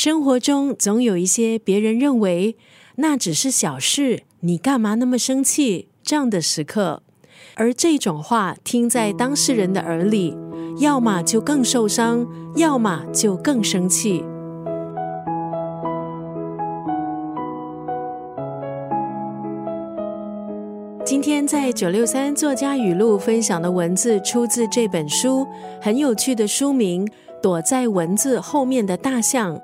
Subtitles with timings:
[0.00, 2.56] 生活中总有一些别人认为
[2.98, 5.88] 那只是小事，你干嘛那么生气？
[6.04, 7.02] 这样的时刻，
[7.56, 10.36] 而这种话听在当事人的耳里，
[10.78, 12.24] 要么就更受伤，
[12.54, 14.24] 要么就更生气。
[21.04, 25.44] 今天在九六三作家语录分享的文字，出自这本书，
[25.80, 27.04] 很有趣的书名
[27.42, 29.56] 《躲在文字后面的大象》。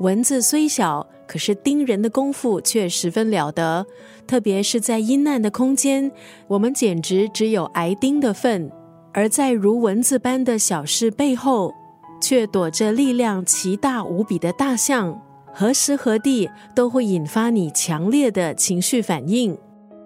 [0.00, 3.84] 文字虽小，可是盯人的功夫却十分了得。
[4.26, 6.12] 特别是在阴暗的空间，
[6.46, 8.70] 我们简直只有挨盯的份；
[9.12, 11.74] 而在如文字般的小事背后，
[12.20, 15.20] 却躲着力量奇大无比的大象。
[15.52, 19.58] 何时何地都会引发你强烈的情绪反应。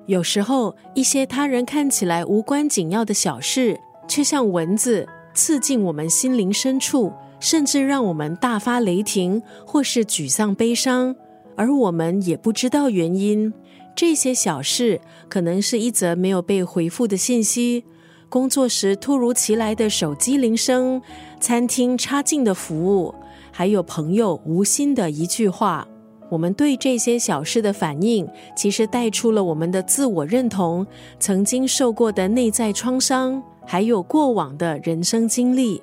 [0.07, 11.17] 有时候，一些他人看起来无关紧要的小事，却像蚊子刺进我们心灵深处，甚至让我们大发雷霆，或是沮丧悲伤，
[11.57, 13.53] 而我们也不知道原因。
[13.97, 17.85] 这些小事，可能是一则没有被回复的信息，
[18.29, 21.03] 工作时突如其来的手机铃声，
[21.41, 23.13] 餐厅差劲的服务，
[23.51, 25.87] 还有朋友无心的一句话。
[26.31, 30.87] 我们对这些小事的反应，其实带出了我们的自我认同、
[31.19, 35.83] 曾经受过的内在创伤，还有过往的人生经历。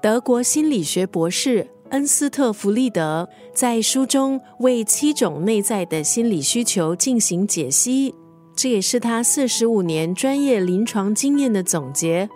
[0.00, 8.14] 德国心理学博士恩斯特·弗利德在书中为七种内在的心理需求进行解析，
[8.54, 12.28] 这也是他四十五年专业临床经验的总结，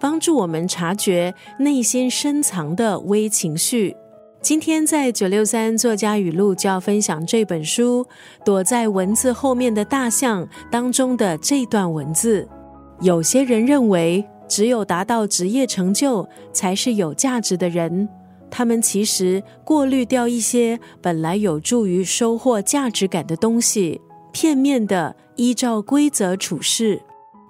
[0.00, 3.94] 帮助我们察觉内心深藏的微情绪。
[4.40, 8.02] 今天在九六三作家语录就要分享这本书
[8.46, 12.48] 《躲在文字后面的大象》当中的这段文字。
[13.02, 18.08] 有些人认为，只有达到职业成就才是有价值的人。
[18.50, 24.00] 他们其实过滤掉一些本来有助于收获价值感的东西，
[24.32, 27.00] 片面的依照规则处事。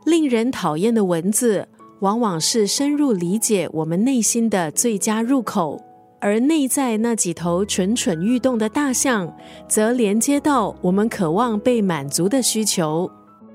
[0.05, 1.67] 令人讨厌的文字，
[2.01, 5.81] 往往是深入理解我们内心的最佳入口。
[6.23, 9.35] 而内在那几头蠢蠢欲动的大象，
[9.67, 13.11] 则连接到我们渴望被满足的需求。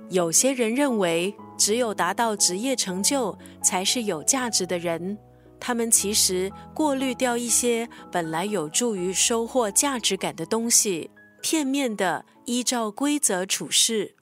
[0.09, 5.17] 有些人认为，只有达到职业成就才是有价值的人。
[5.59, 11.09] 他们其实过滤掉一些本来有助于收获价值感的东西，
[11.41, 14.15] 片面的依照规则处事。